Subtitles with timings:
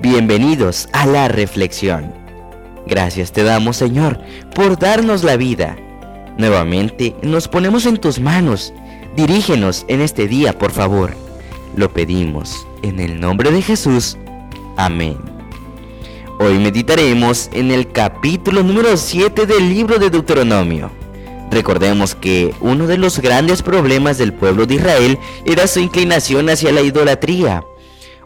[0.00, 2.14] Bienvenidos a la reflexión.
[2.86, 4.20] Gracias te damos Señor
[4.54, 5.76] por darnos la vida.
[6.36, 8.72] Nuevamente nos ponemos en tus manos.
[9.16, 11.16] Dirígenos en este día, por favor.
[11.74, 14.16] Lo pedimos en el nombre de Jesús.
[14.76, 15.16] Amén.
[16.38, 20.92] Hoy meditaremos en el capítulo número 7 del libro de Deuteronomio.
[21.50, 26.70] Recordemos que uno de los grandes problemas del pueblo de Israel era su inclinación hacia
[26.70, 27.64] la idolatría.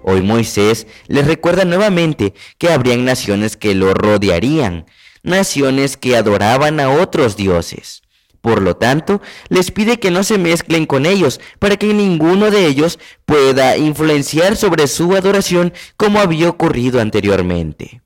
[0.02, 4.86] Hoy Moisés les recuerda nuevamente que habrían naciones que lo rodearían,
[5.22, 8.02] naciones que adoraban a otros dioses.
[8.40, 12.66] Por lo tanto, les pide que no se mezclen con ellos para que ninguno de
[12.66, 18.02] ellos pueda influenciar sobre su adoración como había ocurrido anteriormente.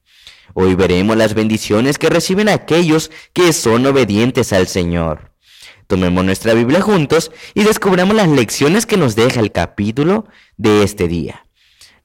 [0.53, 5.33] Hoy veremos las bendiciones que reciben aquellos que son obedientes al Señor.
[5.87, 10.27] Tomemos nuestra Biblia juntos y descubramos las lecciones que nos deja el capítulo
[10.59, 11.46] de este día.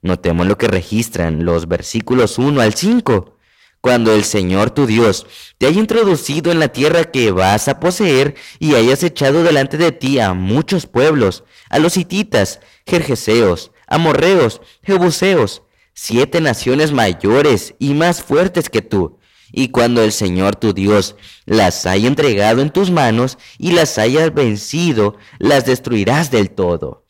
[0.02, 3.38] Notemos lo que registran los versículos 1 al 5.
[3.80, 5.26] Cuando el Señor tu Dios
[5.58, 9.92] te haya introducido en la tierra que vas a poseer y hayas echado delante de
[9.92, 15.62] ti a muchos pueblos, a los hititas, jerjeseos, amorreos, jebuseos,
[15.94, 19.18] siete naciones mayores y más fuertes que tú,
[19.52, 21.14] y cuando el Señor tu Dios
[21.44, 27.04] las haya entregado en tus manos y las hayas vencido, las destruirás del todo.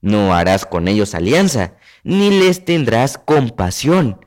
[0.00, 4.24] No harás con ellos alianza, ni les tendrás compasión.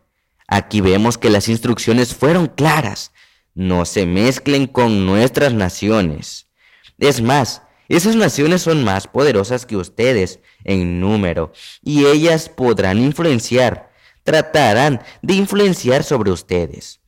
[0.47, 3.11] Aquí vemos que las instrucciones fueron claras.
[3.53, 6.47] No se mezclen con nuestras naciones.
[6.97, 13.91] Es más, esas naciones son más poderosas que ustedes en número y ellas podrán influenciar,
[14.23, 17.00] tratarán de influenciar sobre ustedes.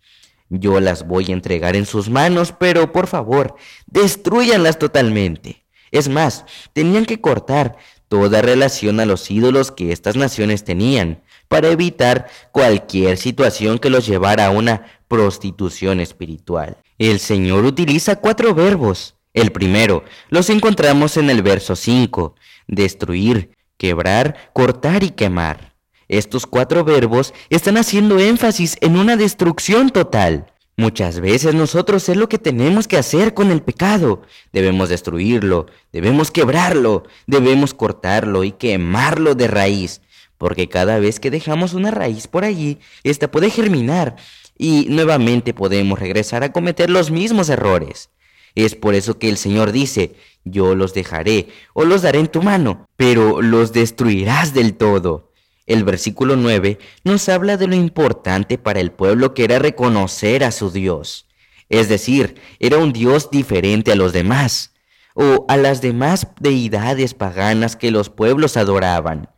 [0.49, 3.55] Yo las voy a entregar en sus manos, pero por favor,
[3.87, 5.65] destruyanlas totalmente.
[5.91, 7.77] Es más, tenían que cortar
[8.09, 14.05] toda relación a los ídolos que estas naciones tenían, para evitar cualquier situación que los
[14.05, 16.77] llevara a una prostitución espiritual.
[16.97, 19.15] El Señor utiliza cuatro verbos.
[19.33, 22.35] El primero los encontramos en el verso 5,
[22.67, 25.75] destruir, quebrar, cortar y quemar.
[26.07, 30.51] Estos cuatro verbos están haciendo énfasis en una destrucción total.
[30.79, 34.21] Muchas veces nosotros es lo que tenemos que hacer con el pecado.
[34.53, 39.99] Debemos destruirlo, debemos quebrarlo, debemos cortarlo y quemarlo de raíz.
[40.37, 44.15] Porque cada vez que dejamos una raíz por allí, ésta puede germinar
[44.57, 48.09] y nuevamente podemos regresar a cometer los mismos errores.
[48.55, 50.15] Es por eso que el Señor dice,
[50.45, 55.28] yo los dejaré o los daré en tu mano, pero los destruirás del todo.
[55.69, 60.49] El versículo 9 nos habla de lo importante para el pueblo que era reconocer a
[60.51, 61.27] su Dios.
[61.69, 64.73] Es decir, era un Dios diferente a los demás,
[65.13, 69.29] o a las demás deidades paganas que los pueblos adoraban.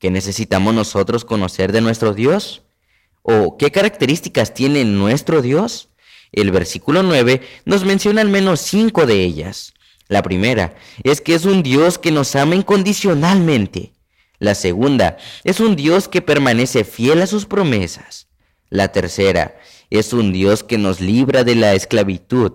[0.00, 2.64] ¿Qué necesitamos nosotros conocer de nuestro Dios?
[3.22, 5.90] ¿O qué características tiene nuestro Dios?
[6.32, 9.72] El versículo 9 nos menciona al menos cinco de ellas.
[10.08, 10.74] La primera
[11.04, 13.92] es que es un Dios que nos ama incondicionalmente.
[14.38, 18.28] La segunda es un Dios que permanece fiel a sus promesas.
[18.68, 19.56] La tercera
[19.90, 22.52] es un Dios que nos libra de la esclavitud.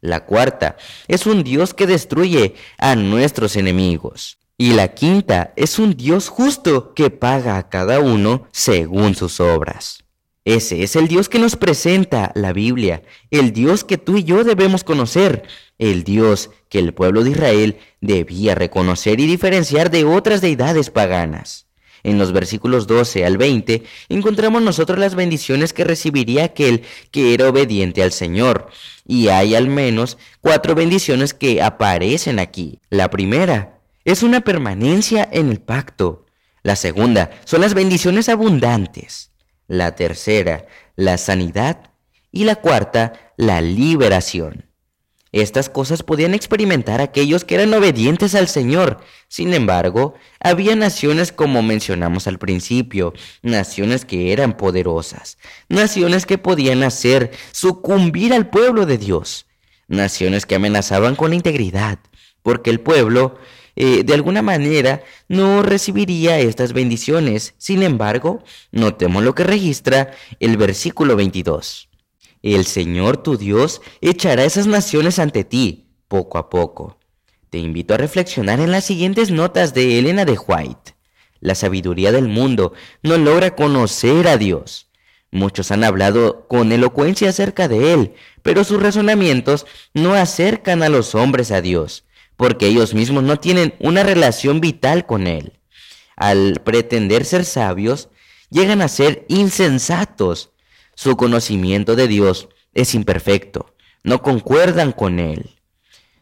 [0.00, 0.76] La cuarta
[1.08, 4.38] es un Dios que destruye a nuestros enemigos.
[4.58, 10.05] Y la quinta es un Dios justo que paga a cada uno según sus obras.
[10.46, 13.02] Ese es el Dios que nos presenta la Biblia,
[13.32, 15.42] el Dios que tú y yo debemos conocer,
[15.76, 21.66] el Dios que el pueblo de Israel debía reconocer y diferenciar de otras deidades paganas.
[22.04, 27.48] En los versículos 12 al 20 encontramos nosotros las bendiciones que recibiría aquel que era
[27.48, 28.68] obediente al Señor.
[29.04, 32.78] Y hay al menos cuatro bendiciones que aparecen aquí.
[32.88, 36.24] La primera es una permanencia en el pacto.
[36.62, 39.32] La segunda son las bendiciones abundantes
[39.68, 40.66] la tercera,
[40.96, 41.90] la sanidad
[42.32, 44.66] y la cuarta, la liberación.
[45.32, 49.02] Estas cosas podían experimentar aquellos que eran obedientes al Señor.
[49.28, 53.12] Sin embargo, había naciones como mencionamos al principio,
[53.42, 55.36] naciones que eran poderosas,
[55.68, 59.46] naciones que podían hacer sucumbir al pueblo de Dios,
[59.88, 61.98] naciones que amenazaban con la integridad,
[62.42, 63.36] porque el pueblo
[63.76, 67.54] eh, de alguna manera no recibiría estas bendiciones.
[67.58, 68.42] Sin embargo,
[68.72, 71.90] notemos lo que registra el versículo 22.
[72.42, 76.98] El Señor tu Dios echará esas naciones ante ti, poco a poco.
[77.50, 80.94] Te invito a reflexionar en las siguientes notas de Elena de White.
[81.40, 82.72] La sabiduría del mundo
[83.02, 84.90] no logra conocer a Dios.
[85.30, 91.14] Muchos han hablado con elocuencia acerca de Él, pero sus razonamientos no acercan a los
[91.14, 92.05] hombres a Dios
[92.36, 95.58] porque ellos mismos no tienen una relación vital con Él.
[96.16, 98.08] Al pretender ser sabios,
[98.50, 100.52] llegan a ser insensatos.
[100.94, 105.56] Su conocimiento de Dios es imperfecto, no concuerdan con Él.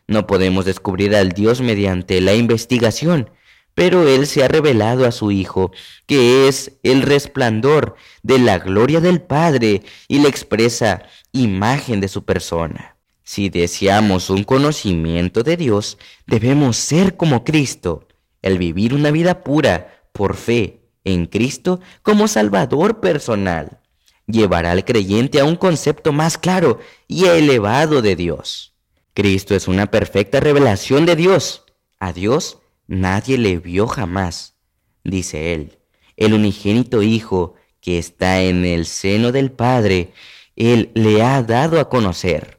[0.07, 3.31] No podemos descubrir al Dios mediante la investigación,
[3.75, 5.73] pero Él se ha revelado a su Hijo,
[6.07, 11.03] que es el resplandor de la gloria del Padre y la expresa
[11.33, 12.94] imagen de su persona.
[13.25, 18.07] Si deseamos un conocimiento de Dios, debemos ser como Cristo,
[18.43, 23.81] el vivir una vida pura por fe en Cristo como Salvador personal.
[24.27, 26.79] Llevará al creyente a un concepto más claro
[27.09, 28.75] y elevado de Dios.
[29.15, 31.65] Cristo es una perfecta revelación de Dios.
[31.99, 34.55] A Dios nadie le vio jamás,
[35.03, 35.79] dice él.
[36.17, 37.55] El unigénito Hijo
[37.85, 40.15] que está en el seno del Padre,
[40.57, 42.59] Él le ha dado a conocer.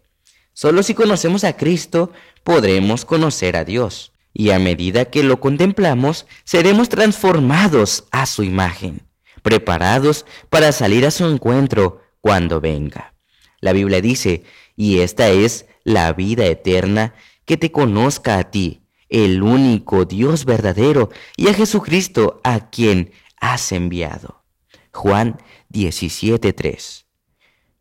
[0.55, 2.13] Solo si conocemos a Cristo
[2.45, 4.13] podremos conocer a Dios.
[4.33, 9.01] Y a medida que lo contemplamos, seremos transformados a su imagen,
[9.43, 13.13] preparados para salir a su encuentro cuando venga.
[13.59, 14.43] La Biblia dice,
[14.77, 17.13] y esta es la vida eterna,
[17.43, 23.11] que te conozca a ti, el único Dios verdadero, y a Jesucristo a quien
[23.41, 24.43] has enviado.
[24.91, 25.37] Juan
[25.69, 27.04] 17:3.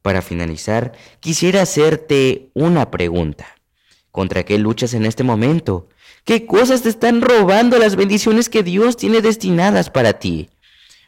[0.05, 3.47] Para finalizar, quisiera hacerte una pregunta.
[4.12, 5.89] ¿Contra qué luchas en este momento?
[6.27, 10.51] ¿Qué cosas te están robando las bendiciones que Dios tiene destinadas para ti?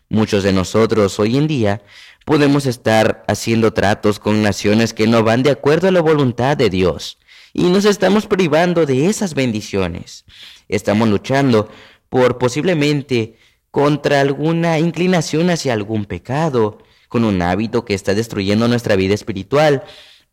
[0.09, 1.83] Muchos de nosotros hoy en día
[2.25, 6.71] podemos estar haciendo tratos con naciones que no van de acuerdo a la voluntad de
[6.71, 7.19] Dios
[7.53, 10.25] y nos estamos privando de esas bendiciones.
[10.71, 11.69] Estamos luchando
[12.09, 13.37] por posiblemente
[13.71, 16.79] contra alguna inclinación hacia algún pecado,
[17.17, 19.85] con un hábito que está destruyendo nuestra vida espiritual,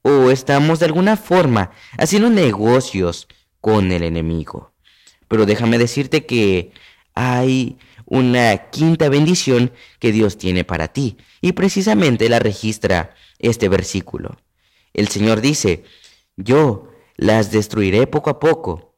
[0.01, 3.29] o estamos de alguna forma haciendo negocios
[3.61, 4.73] con el enemigo.
[5.29, 6.73] Pero déjame decirte que
[7.15, 14.35] hay una quinta bendición que Dios tiene para ti, y precisamente la registra este versículo.
[14.93, 15.85] El Señor dice,
[16.35, 18.97] yo las destruiré poco a poco.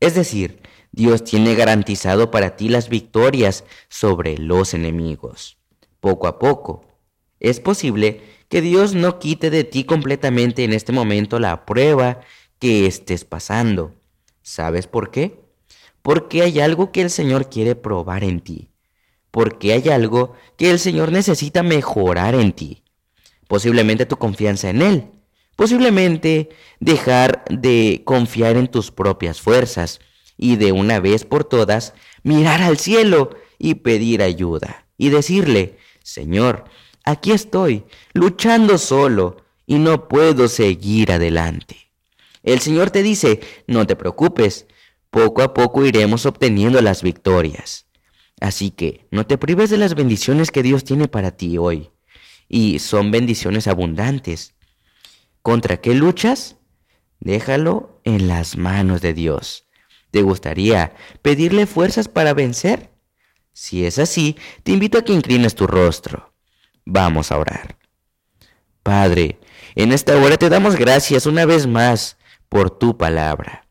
[0.00, 5.58] Es decir, Dios tiene garantizado para ti las victorias sobre los enemigos.
[6.00, 6.95] Poco a poco,
[7.40, 12.20] es posible que Dios no quite de ti completamente en este momento la prueba
[12.58, 13.94] que estés pasando.
[14.42, 15.40] ¿Sabes por qué?
[16.02, 18.70] Porque hay algo que el Señor quiere probar en ti.
[19.30, 22.84] Porque hay algo que el Señor necesita mejorar en ti.
[23.48, 25.10] Posiblemente tu confianza en Él.
[25.56, 26.50] Posiblemente
[26.80, 30.00] dejar de confiar en tus propias fuerzas
[30.36, 36.64] y de una vez por todas mirar al cielo y pedir ayuda y decirle, Señor,
[37.06, 41.90] aquí estoy, luchando solo y no puedo seguir adelante.
[42.42, 44.66] El Señor te dice, no te preocupes,
[45.10, 47.86] poco a poco iremos obteniendo las victorias.
[48.40, 51.90] Así que no te prives de las bendiciones que Dios tiene para ti hoy.
[52.48, 54.54] Y son bendiciones abundantes.
[55.42, 56.56] ¿Contra qué luchas?
[57.18, 59.66] Déjalo en las manos de Dios.
[60.10, 62.90] ¿Te gustaría pedirle fuerzas para vencer?
[63.52, 66.35] Si es así, te invito a que inclines tu rostro.
[66.86, 67.76] Vamos a orar.
[68.82, 69.40] Padre,
[69.74, 72.16] en esta hora te damos gracias una vez más
[72.48, 73.66] por tu palabra.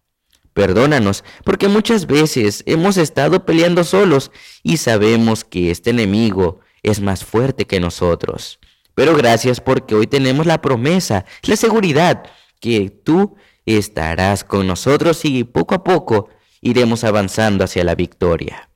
[0.53, 4.31] Perdónanos, porque muchas veces hemos estado peleando solos
[4.63, 8.59] y sabemos que este enemigo es más fuerte que nosotros.
[8.93, 12.23] Pero gracias porque hoy tenemos la promesa, la seguridad
[12.59, 13.35] que tú
[13.65, 16.29] estarás con nosotros y poco a poco
[16.61, 18.69] iremos avanzando hacia la victoria.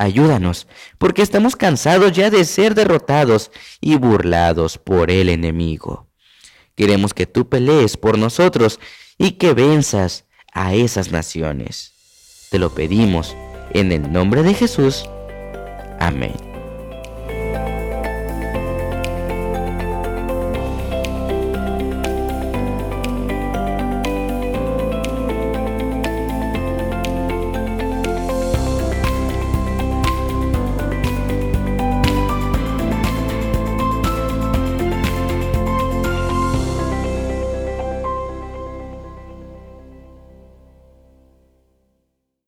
[0.00, 0.66] Ayúdanos,
[0.96, 3.50] porque estamos cansados ya de ser derrotados
[3.82, 6.08] y burlados por el enemigo.
[6.74, 8.80] Queremos que tú pelees por nosotros
[9.18, 11.92] y que venzas a esas naciones.
[12.50, 13.36] Te lo pedimos
[13.74, 15.04] en el nombre de Jesús.
[15.98, 16.49] Amén.